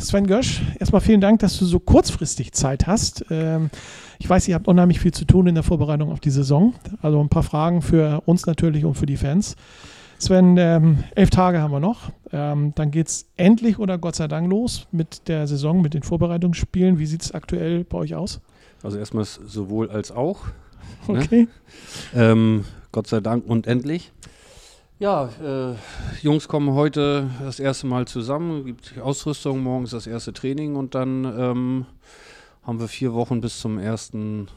[0.00, 3.26] Sven Gösch, erstmal vielen Dank, dass du so kurzfristig Zeit hast.
[3.30, 3.70] Ähm,
[4.18, 6.74] ich weiß, ihr habt unheimlich viel zu tun in der Vorbereitung auf die Saison.
[7.02, 9.56] Also ein paar Fragen für uns natürlich und für die Fans.
[10.18, 12.10] Sven, ähm, elf Tage haben wir noch.
[12.32, 16.02] Ähm, dann geht es endlich oder Gott sei Dank los mit der Saison, mit den
[16.02, 16.98] Vorbereitungsspielen.
[16.98, 18.40] Wie sieht es aktuell bei euch aus?
[18.82, 20.44] Also erstmal sowohl als auch.
[21.06, 21.48] Okay.
[22.12, 22.22] Ne?
[22.22, 24.12] Ähm, Gott sei Dank und endlich.
[25.00, 25.76] Ja, äh,
[26.20, 31.24] Jungs kommen heute das erste Mal zusammen, gibt Ausrüstung, morgens das erste Training und dann
[31.24, 31.86] ähm,
[32.64, 34.48] haben wir vier Wochen bis zum ersten,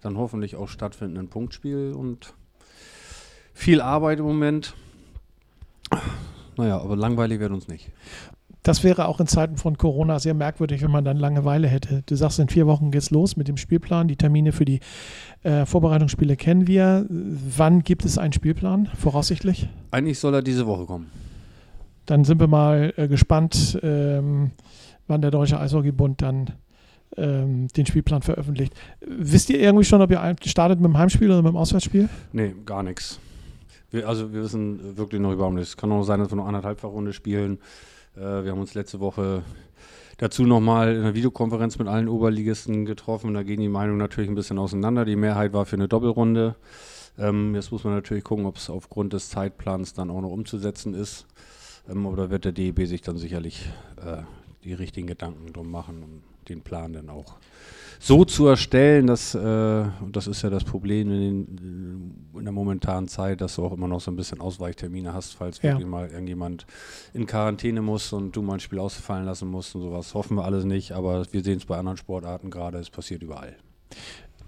[0.00, 2.32] dann hoffentlich auch stattfindenden Punktspiel und
[3.52, 4.72] viel Arbeit im Moment.
[6.56, 7.90] Naja, aber langweilig wird uns nicht.
[8.66, 12.02] Das wäre auch in Zeiten von Corona sehr merkwürdig, wenn man dann Langeweile hätte.
[12.04, 14.08] Du sagst, in vier Wochen geht's los mit dem Spielplan.
[14.08, 14.80] Die Termine für die
[15.44, 17.06] äh, Vorbereitungsspiele kennen wir.
[17.08, 19.68] Wann gibt es einen Spielplan, voraussichtlich?
[19.92, 21.12] Eigentlich soll er diese Woche kommen.
[22.06, 24.50] Dann sind wir mal äh, gespannt, ähm,
[25.06, 26.50] wann der Deutsche Eishockeybund dann
[27.16, 28.74] ähm, den Spielplan veröffentlicht.
[29.00, 32.08] Wisst ihr irgendwie schon, ob ihr startet mit dem Heimspiel oder mit dem Auswärtsspiel?
[32.32, 33.20] Nee, gar nichts.
[33.92, 35.70] Wir, also wir wissen wirklich noch überhaupt nichts.
[35.70, 37.58] Es kann auch sein, dass wir noch anderthalb Runde spielen.
[38.16, 39.42] Äh, wir haben uns letzte Woche
[40.18, 43.34] dazu nochmal in einer Videokonferenz mit allen Oberligisten getroffen.
[43.34, 45.04] Da gehen die Meinungen natürlich ein bisschen auseinander.
[45.04, 46.56] Die Mehrheit war für eine Doppelrunde.
[47.18, 50.94] Ähm, jetzt muss man natürlich gucken, ob es aufgrund des Zeitplans dann auch noch umzusetzen
[50.94, 51.26] ist.
[51.88, 54.22] Ähm, da wird der DEB sich dann sicherlich äh,
[54.64, 57.36] die richtigen Gedanken drum machen, um den Plan dann auch
[57.98, 62.52] so zu erstellen, dass, äh, und das ist ja das Problem in, den, in, der
[62.52, 65.70] momentanen Zeit, dass du auch immer noch so ein bisschen Ausweichtermine hast, falls ja.
[65.70, 66.66] wirklich mal irgendjemand
[67.14, 70.14] in Quarantäne muss und du mal ein Spiel ausfallen lassen musst und sowas.
[70.14, 73.56] Hoffen wir alles nicht, aber wir sehen es bei anderen Sportarten gerade, es passiert überall.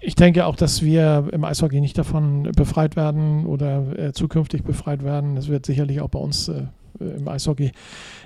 [0.00, 5.02] Ich denke auch, dass wir im Eishockey nicht davon befreit werden oder äh, zukünftig befreit
[5.02, 5.34] werden.
[5.34, 6.66] Das wird sicherlich auch bei uns äh, äh,
[7.00, 7.72] im Eishockey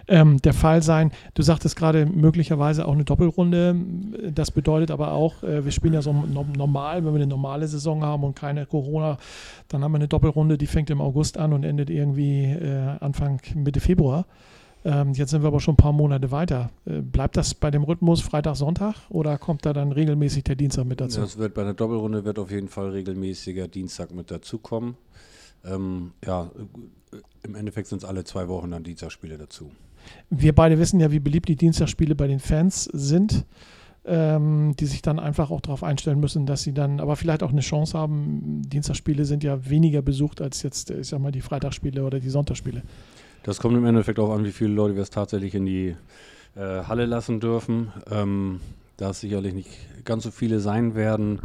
[0.08, 1.12] ähm, der Fall sein.
[1.34, 3.76] Du sagtest gerade möglicherweise auch eine Doppelrunde.
[4.34, 8.02] Das bedeutet aber auch, äh, wir spielen ja so normal, wenn wir eine normale Saison
[8.02, 9.18] haben und keine Corona,
[9.68, 13.40] dann haben wir eine Doppelrunde, die fängt im August an und endet irgendwie äh, Anfang
[13.54, 14.26] Mitte Februar.
[14.84, 16.70] Ähm, jetzt sind wir aber schon ein paar Monate weiter.
[16.86, 20.86] Äh, bleibt das bei dem Rhythmus Freitag, Sonntag oder kommt da dann regelmäßig der Dienstag
[20.86, 21.20] mit dazu?
[21.20, 24.96] Das wird bei einer Doppelrunde wird auf jeden Fall regelmäßiger Dienstag mit dazukommen.
[25.64, 26.50] Ähm, ja,
[27.42, 29.70] im Endeffekt sind es alle zwei Wochen dann Dienstagsspiele dazu.
[30.30, 33.44] Wir beide wissen ja, wie beliebt die Dienstagsspiele bei den Fans sind,
[34.04, 37.52] ähm, die sich dann einfach auch darauf einstellen müssen, dass sie dann aber vielleicht auch
[37.52, 38.62] eine Chance haben.
[38.66, 42.82] Dienstagsspiele sind ja weniger besucht als jetzt, ich sag mal, die Freitagsspiele oder die Sonntagsspiele.
[43.44, 45.96] Das kommt im Endeffekt auch an, wie viele Leute wir es tatsächlich in die
[46.56, 47.92] äh, Halle lassen dürfen.
[48.10, 48.60] Ähm,
[48.96, 49.70] da es sicherlich nicht
[50.04, 51.40] ganz so viele sein werden,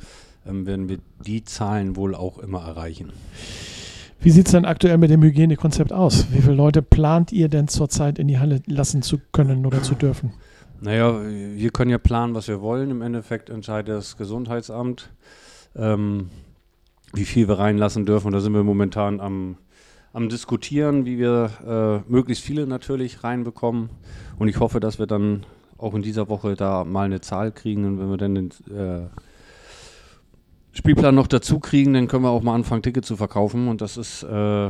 [0.47, 3.11] ähm, werden wir die Zahlen wohl auch immer erreichen.
[4.19, 6.28] Wie sieht es denn aktuell mit dem Hygienekonzept aus?
[6.31, 9.95] Wie viele Leute plant ihr denn zurzeit in die Halle lassen zu können oder zu
[9.95, 10.33] dürfen?
[10.81, 12.91] Naja, wir können ja planen, was wir wollen.
[12.91, 15.09] Im Endeffekt entscheidet das Gesundheitsamt,
[15.75, 16.29] ähm,
[17.13, 18.27] wie viel wir reinlassen dürfen.
[18.27, 19.57] Und da sind wir momentan am,
[20.13, 23.89] am Diskutieren, wie wir äh, möglichst viele natürlich reinbekommen.
[24.38, 25.45] Und ich hoffe, dass wir dann
[25.77, 27.85] auch in dieser Woche da mal eine Zahl kriegen.
[27.85, 29.07] Und wenn wir dann den, äh,
[30.77, 33.67] Spielplan noch dazu kriegen, dann können wir auch mal anfangen, Tickets zu verkaufen.
[33.67, 34.69] Und das ist äh,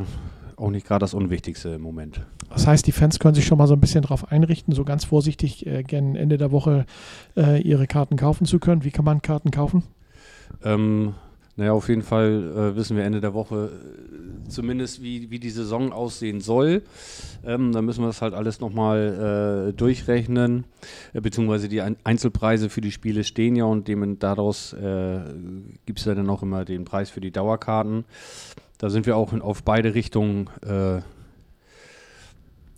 [0.55, 2.21] auch nicht gerade das Unwichtigste im Moment.
[2.49, 5.03] Das heißt, die Fans können sich schon mal so ein bisschen darauf einrichten, so ganz
[5.03, 6.85] vorsichtig äh, gerne Ende der Woche
[7.35, 8.85] äh, ihre Karten kaufen zu können.
[8.85, 9.83] Wie kann man Karten kaufen?
[10.63, 11.13] Ähm,
[11.57, 13.69] naja, auf jeden Fall äh, wissen wir Ende der Woche
[14.47, 16.83] zumindest, wie, wie die Saison aussehen soll.
[17.45, 20.65] Ähm, da müssen wir das halt alles nochmal äh, durchrechnen,
[21.13, 25.19] äh, beziehungsweise die Einzelpreise für die Spiele stehen ja und dem, daraus äh,
[25.85, 28.05] gibt es ja dann auch immer den Preis für die Dauerkarten.
[28.77, 31.01] Da sind wir auch in, auf beide Richtungen äh,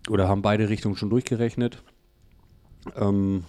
[0.09, 1.81] oder haben beide Richtungen schon durchgerechnet.
[2.95, 3.44] Ähm,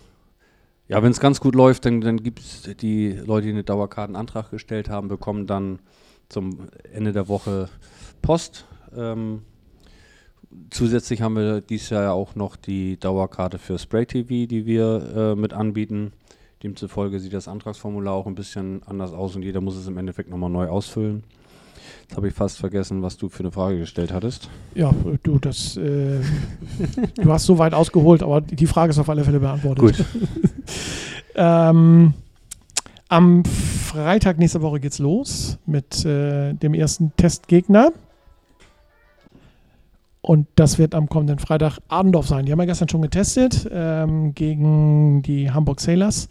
[0.89, 4.51] ja, wenn es ganz gut läuft, dann, dann gibt es die Leute, die einen Dauerkartenantrag
[4.51, 5.79] gestellt haben, bekommen dann
[6.31, 7.69] zum Ende der Woche
[8.23, 8.65] Post.
[8.97, 9.43] Ähm,
[10.71, 15.35] zusätzlich haben wir dieses Jahr auch noch die Dauerkarte für Spray TV, die wir äh,
[15.35, 16.13] mit anbieten.
[16.63, 20.31] Demzufolge sieht das Antragsformular auch ein bisschen anders aus und jeder muss es im Endeffekt
[20.31, 21.25] nochmal neu ausfüllen.
[22.03, 24.51] Jetzt habe ich fast vergessen, was du für eine Frage gestellt hattest.
[24.75, 26.21] Ja, du, das, äh,
[27.15, 29.81] du hast so weit ausgeholt, aber die Frage ist auf alle Fälle beantwortet.
[29.81, 30.05] Gut.
[31.35, 32.13] ähm,
[33.09, 33.43] am
[33.91, 37.93] Freitag nächste Woche geht's los mit äh, dem ersten Testgegner.
[40.21, 42.47] Und das wird am kommenden Freitag Adendorf sein.
[42.47, 46.29] Die haben ja gestern schon getestet ähm, gegen die Hamburg Sailors.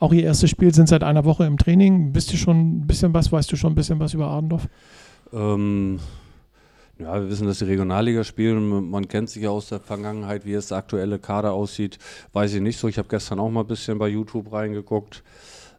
[0.00, 2.12] Auch ihr erstes Spiel sind seit einer Woche im Training.
[2.12, 4.66] Bist du schon ein bisschen was, weißt du schon ein bisschen was über Adendorf?
[5.32, 6.00] Ähm,
[6.98, 8.90] ja, wir wissen, dass die Regionalliga spielen.
[8.90, 12.00] Man kennt sich ja aus der Vergangenheit, wie es der aktuelle Kader aussieht.
[12.32, 12.88] Weiß ich nicht so.
[12.88, 15.22] Ich habe gestern auch mal ein bisschen bei YouTube reingeguckt.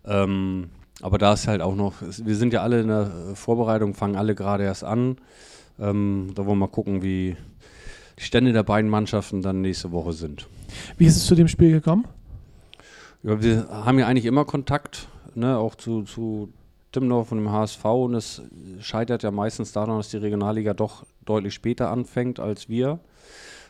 [0.05, 0.69] Ähm,
[1.01, 4.35] aber da ist halt auch noch, wir sind ja alle in der Vorbereitung, fangen alle
[4.35, 5.17] gerade erst an.
[5.79, 7.37] Ähm, da wollen wir mal gucken, wie
[8.17, 10.47] die Stände der beiden Mannschaften dann nächste Woche sind.
[10.97, 12.05] Wie ist es zu dem Spiel gekommen?
[13.23, 16.51] Ja, wir haben ja eigentlich immer Kontakt, ne, auch zu, zu
[16.91, 18.41] Timmendorf und dem HSV und es
[18.79, 22.99] scheitert ja meistens daran, dass die Regionalliga doch deutlich später anfängt als wir.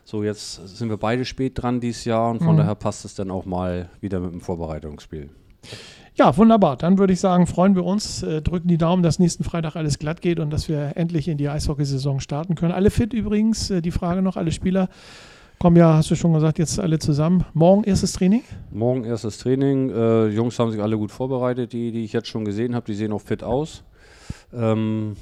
[0.05, 2.59] So, jetzt sind wir beide spät dran dieses Jahr und von mhm.
[2.59, 5.29] daher passt es dann auch mal wieder mit dem Vorbereitungsspiel.
[6.15, 6.77] Ja, wunderbar.
[6.77, 9.99] Dann würde ich sagen, freuen wir uns, äh, drücken die Daumen, dass nächsten Freitag alles
[9.99, 12.71] glatt geht und dass wir endlich in die Eishockeysaison starten können.
[12.71, 14.89] Alle fit übrigens, äh, die Frage noch, alle Spieler
[15.59, 17.45] kommen ja, hast du schon gesagt, jetzt alle zusammen.
[17.53, 18.43] Morgen erstes Training?
[18.71, 19.89] Morgen erstes Training.
[19.89, 22.93] Äh, Jungs haben sich alle gut vorbereitet, die, die ich jetzt schon gesehen habe, die
[22.93, 23.83] sehen auch fit aus.
[24.53, 25.15] Ähm,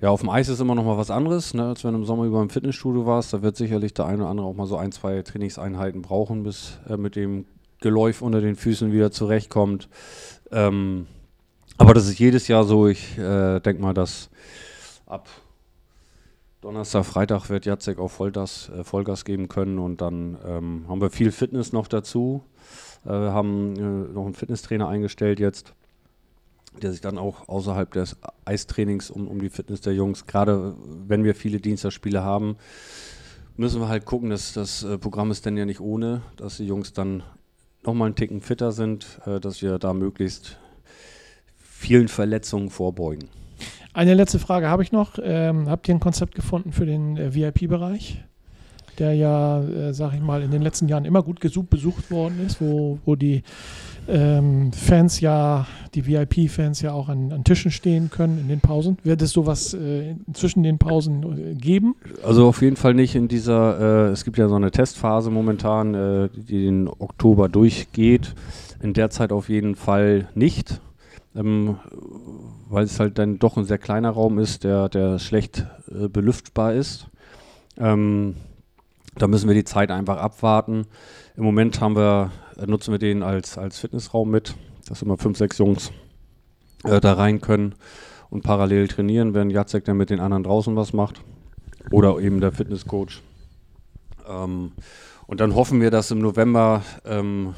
[0.00, 2.04] ja, auf dem Eis ist immer noch mal was anderes, ne, als wenn du im
[2.04, 3.32] Sommer über im Fitnessstudio warst.
[3.32, 6.78] Da wird sicherlich der eine oder andere auch mal so ein, zwei Trainingseinheiten brauchen, bis
[6.86, 7.46] er mit dem
[7.80, 9.88] Geläuf unter den Füßen wieder zurechtkommt.
[10.50, 11.06] Ähm,
[11.78, 12.86] aber das ist jedes Jahr so.
[12.86, 14.30] Ich äh, denke mal, dass
[15.06, 15.28] ab
[16.62, 21.10] Donnerstag, Freitag wird Jacek auch Vollgas, äh, Vollgas geben können und dann ähm, haben wir
[21.10, 22.42] viel Fitness noch dazu.
[23.04, 25.74] Äh, wir haben äh, noch einen Fitnesstrainer eingestellt jetzt,
[26.82, 30.74] der sich dann auch außerhalb des Eistrainings um, um die Fitness der Jungs, gerade
[31.06, 32.56] wenn wir viele Dienstagspiele haben,
[33.56, 36.66] müssen wir halt gucken, dass das äh, Programm ist denn ja nicht ohne, dass die
[36.66, 37.22] Jungs dann
[37.86, 40.58] nochmal einen Ticken fitter sind, äh, dass wir da möglichst
[41.58, 43.28] vielen Verletzungen vorbeugen.
[43.92, 45.18] Eine letzte Frage habe ich noch.
[45.22, 48.24] Ähm, habt ihr ein Konzept gefunden für den äh, VIP-Bereich?
[48.98, 52.40] Der ja, äh, sag ich mal, in den letzten Jahren immer gut gesucht, besucht worden
[52.46, 53.42] ist, wo, wo die
[54.08, 58.98] ähm, Fans ja, die VIP-Fans ja auch an, an, Tischen stehen können in den Pausen.
[59.02, 61.96] Wird es sowas äh, zwischen den Pausen äh, geben?
[62.24, 65.94] Also auf jeden Fall nicht in dieser, äh, es gibt ja so eine Testphase momentan,
[65.94, 68.34] äh, die den Oktober durchgeht.
[68.80, 70.80] In der Zeit auf jeden Fall nicht.
[71.34, 71.76] Ähm,
[72.68, 76.72] weil es halt dann doch ein sehr kleiner Raum ist, der, der schlecht äh, belüftbar
[76.72, 77.08] ist.
[77.78, 78.36] Ähm,
[79.18, 80.86] da müssen wir die Zeit einfach abwarten.
[81.36, 82.30] Im Moment haben wir
[82.64, 84.54] nutzen wir den als, als Fitnessraum mit,
[84.88, 85.92] dass immer fünf, sechs Jungs
[86.84, 87.74] äh, da rein können
[88.30, 91.20] und parallel trainieren, während Jacek dann mit den anderen draußen was macht.
[91.90, 93.20] Oder eben der Fitnesscoach.
[94.28, 94.72] Ähm,
[95.26, 97.54] und dann hoffen wir, dass im November ähm,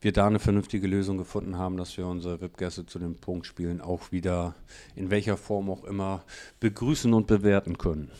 [0.00, 4.10] wir da eine vernünftige Lösung gefunden haben, dass wir unsere VIP-Gäste zu den Punktspielen auch
[4.10, 4.54] wieder
[4.96, 6.24] in welcher Form auch immer
[6.60, 8.10] begrüßen und bewerten können.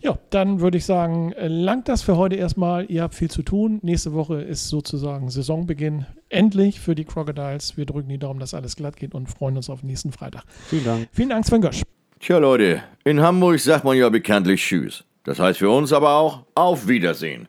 [0.00, 2.90] Ja, dann würde ich sagen, langt das für heute erstmal.
[2.90, 3.78] Ihr habt viel zu tun.
[3.82, 6.06] Nächste Woche ist sozusagen Saisonbeginn.
[6.28, 7.76] Endlich für die Crocodiles.
[7.76, 10.44] Wir drücken die Daumen, dass alles glatt geht und freuen uns auf nächsten Freitag.
[10.68, 11.08] Vielen Dank.
[11.12, 11.82] Vielen Dank, Sven Gösch.
[12.20, 15.04] Tja, Leute, in Hamburg sagt man ja bekanntlich Tschüss.
[15.24, 17.48] Das heißt für uns aber auch Auf Wiedersehen.